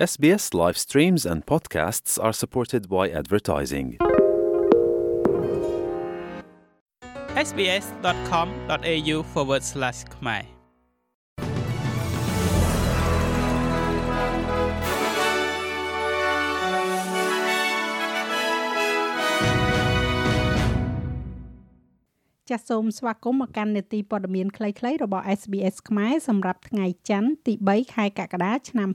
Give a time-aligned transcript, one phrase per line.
[0.00, 3.98] SBS live streams and podcasts are supported by advertising.
[7.48, 28.88] sbs.com.au forward slash ខ្ចាសសូមស្វាគមន៍មកកាន់នេតិព័ត៌មានខ្លីៗរបស់ SBS ខ្មែរសម្រាប់ថ្ងៃច័ន្ទទី3ខែកក្កដាឆ្នាំ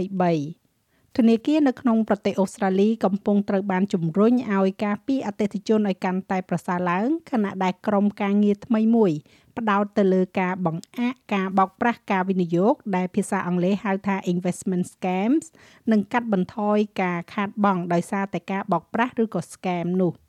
[0.00, 9.12] 2023ធនាគារនៅក្នុងប្រទេសអូស្ត្រាលីកំពុងត្រូវបានជំរុញឲ្យការពីអតិថិជនឲ្យកាន់តែប្រសើរឡើងខណៈដែលក្រុមការងារថ្មីមួយ
[9.58, 15.44] ផ្ដោតទៅលើការបង្អាក់ការបោកប្រាស់ការវិនិយោគដែលភាសាអង់គ្លេសហៅថា investment scams
[15.90, 20.14] និងកាត់បន្ថយការខាតបង់ដោយសារតែការបោកប្រាស់ឬក៏ scam នោះ។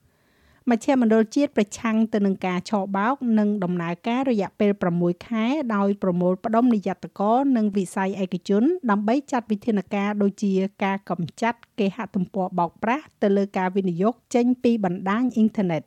[0.71, 5.45] មជ្ឈមណ្ឌលជាតិប្រឆាំងទៅនឹងការឆបោក និងដំណើរការរយៈពេល6ខែ
[5.76, 10.53] ដោយប្រមូលផ្ដុំនិយត្តករនិងវិស័យឯកជន ដើម្បីចាត់វិធានការដូចជា
[10.84, 15.82] ការកម្ចាត់គេហទំព័របោកប្រាស់ទៅលើការវិនិយោគចេញពីបណ្ដាញអ៊ីនធឺណិត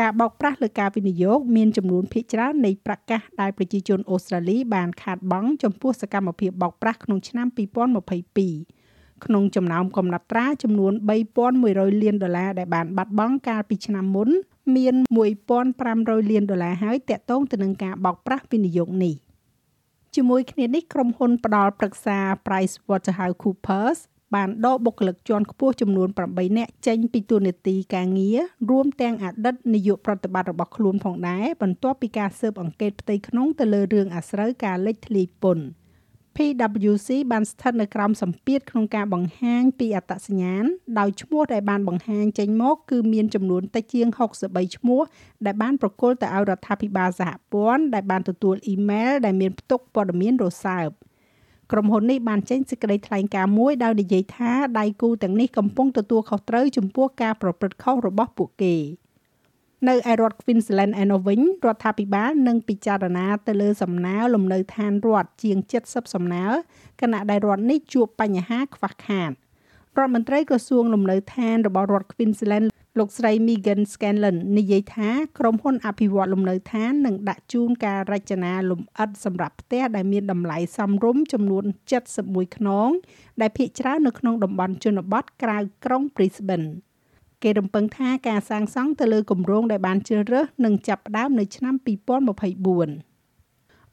[0.00, 8.75] ការបោកប្រាស់លើការវិនិយោគមានចំនួនភាគច្រើននៃប្រកាសដែលប្រជាជនអូស្ត្រាលីបានខាតបង់ចំពោះសកម្មភាពបោកប្រាស់ក្នុងឆ្នាំ2022
[9.24, 10.92] ក្នុងចំណោមកំណត់ត្រាចំនួន
[11.46, 14.28] 3100លានដុល្លារដែលបានបាត់បង់កាលពីឆ្នាំមុន
[14.76, 14.94] មាន
[15.62, 19.14] 1500លានដុល្លារហើយតាក់ទងទៅនឹងការបោកប្រាស់វិនិយោគនេះ
[20.14, 23.98] ជាមួយគ្នានេះក្រុមហ៊ុនផ្ដល់ប្រឹក្សា PricewaterhouseCoopers
[24.34, 28.38] បានដកបុគ្គលិកជាន់ខ្ពស់ចំនួន8នាក់ចេញពីទូនាទីការងារ
[28.70, 35.64] រួមទាំងអតីតនាយកប្រតិបត្តិរបស់ខ្លួនផងដែរបន្ទាប់ពីការស៊ើបអង្កេតផ្ទៃក្នុងទៅលើរឿងអាស្រូវការលេចធ្លាយពន្ធ។
[36.36, 40.64] PwC បានស្ថិតនៅក្រោមសម្ពាធក្នុងការបង្ហាញពីអត្តសញ្ញាណ
[40.98, 44.08] ដោយឈ្មោះដែលបានបង្ហាញចេញមកគឺមានចំនួនតិចជាង
[44.42, 45.00] 63ឈ្មោះ
[45.46, 50.88] ដែលបានប្រគល់ទៅឲ្យរដ្ឋាភិបាលសហព័ន្ធដែលបានទទួលអ៊ីមែលដែលមានផ្ទុកព័ត៌មានរសើប
[51.72, 58.76] ក្រុមហ៊ុននេះបានចេញសេចក្តីថ្លែងការណ៍មួយដោយនិយាយថាដៃគូទាំងនេះកំពុងទទួលខុសត្រូវចំពោះការប្រព្រឹត្តខុសរបស់ពួកគេ។
[59.88, 66.44] នៅឯរដ្ឋ Queensland ឯនោះវិញរដ្ឋាភិបាលនឹងពិចារណាទៅលើសំណើលំនៅឋានរដ្ឋជាង70សំណើ
[67.00, 69.30] គណៈដែលរដ្ឋនេះជួបបញ្ហាខ្វះខាត
[69.98, 72.66] រដ្ឋមន្ត្រីក្រសួងលំនៅឋានរបស់រដ្ឋ Queensland
[72.98, 81.64] លោកស្រី Megan Scanlon និយាយថាក្រុមហ៊ុនអភិវឌ្ឍលំនៅឋាននឹងដាក់ជូនការរចនាលម្អិតសម្រាប់ផ្ទះដែលមានតម្លៃសមរម្យចំនួន
[82.10, 82.88] 71ខ្នង
[83.40, 86.68] ដែលភាគច្រើននៅក្នុងតំបន់ជនបទក្រៅក្រុង Brisbane
[87.46, 91.86] គេរំពឹងថាការសាងសង់ទៅលើគម្រោងដែលបានជ្រើសរើសនឹងចាប់ផ្ដើមនៅឆ្នាំ2024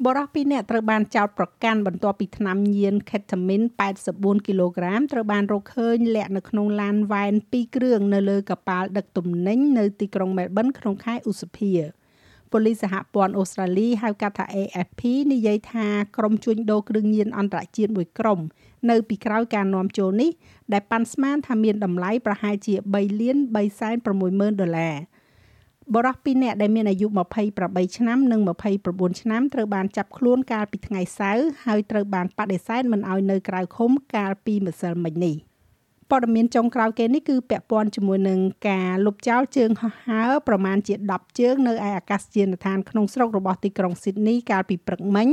[0.06, 3.66] បរិះពីរនាក់ត្រូវបានចោទប្រកាន់បន្ទាប់ពីថ្នាំញៀន ketamine
[4.06, 11.74] 84គីឡូក្រាមត្រូវបានរកឃើញលាក់នៅក្នុងឡានវ៉ែន2គ្រឿងនៅលើកប៉ាល់ដឹកទំនិញនៅទីក្រុង Melbourne ក្នុងខែឧសភា
[12.54, 15.02] ប៉ូលីសសហព័ន្ធអូស្ត្រាលីហៅកាត់ថា AFP
[15.34, 15.88] និយាយថា
[16.18, 18.40] ក្រុមជួញដូរគ្រឿងញៀនអន្តរជាតិមួយក្រុម
[18.90, 20.32] នៅពីក្រោយការនាំចូលនេះ
[20.74, 23.38] ដែលប៉ាន់ស្មានថាមានតម្លៃប្រហែលជា3លាន
[24.00, 24.96] 360,000ដុល្លារ
[25.96, 27.08] បរិះពីរនាក់ដែលមានអាយុ
[27.52, 28.42] 28ឆ្នាំនិង
[28.82, 35.38] 29ឆ្នាំត្រូវបានចាប់ខ្លួនកាលពីថ្ងៃសៅរ៍ហើយត្រូវបានបដិសេធមិនឲ្យនៅក្រៅឃុំកាលពីម្សិលមិញនេះ។
[36.10, 45.30] ព័ត៌មានចុងក្រោយគេនេះគឺពាក់ព័ន្ធជាមួយនឹងការលុបចោលជើងហោះហើរប្រមាណជា10ជើងនៅឯអាកាសយានដ្ឋានក្នុងស្រុករបស់ទីក្រុងស៊ីដនីកាលពីព្រឹកមិញ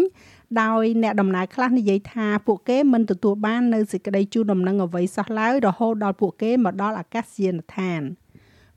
[0.63, 8.03] ដោយអ្នកដំណើរខ្លះនិយាយថាពួកគេមិនទទួលបាននៅសេចក្តីជូនដំណឹងអ្វីសោះឡើយរហូតដល់ពួកគេមកដល់អាកាសយានដ្ឋាន។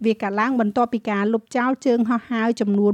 [0.05, 2.93] វាកាលឡើងបន្ទាប់ពីការលុបចោលជើងហោះហើរចំនួន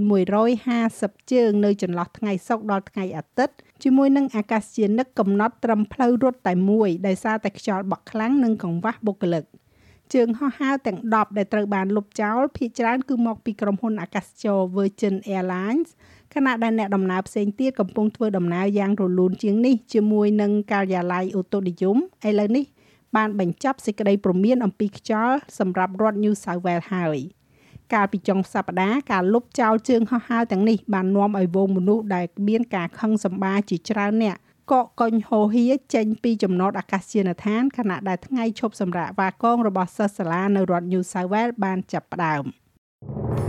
[0.65, 9.43] 150ជើងនៅចន្លោះថ្ងៃសុក្រដល់ថ្ងៃអាទិត្យ ជាមួយនឹងអាកាសយានិកកំណត់ត្រឹមផ្លូវរត់តែមួយដោយសារតែខ្យល់បក់ខ្លាំងនិងកង្វះបុគ្គលិក
[10.13, 15.89] ជើងហោះហើរទាំង10ដែលត្រូវបានលុបចោលភាគច្រើនគឺមកពីក្រុមហ៊ុនអាកាសចរ Virgin Airlines
[16.33, 21.97] ខណៈដែលអ្នកដំណើរផ្សេងទៀតកំពុងធ្វើដំណើរយ៉ាងរលូនជាងនេះជាមួយនឹងការិយាល័យអូតូនិយម
[22.27, 22.65] ឥឡូវនេះ
[23.15, 27.19] បានបញ្ចប់សេចក្តីព្រមានអំពីខ្យល់សម្រាប់រដ្ឋ New South Wales ហើយ
[27.93, 34.37] កាលពីចុងសប្តាហ៍ការលុបចោលជើងហោះហើរទាំងនេះបាននាំឲ្យវងមនុស្សដែលមានការខឹងសម្បាជាច្រើនអ្នក
[34.71, 42.43] កកកុញហូហៀចេញពីចំណតអាកាសយានដ្ឋានខណៈដែលថ្ងៃឈប់សម្រាកវ៉ាកងរបស់សិស្សសាលានៅរដ្ឋ New South Wales បានចាប់ផ្ដើម។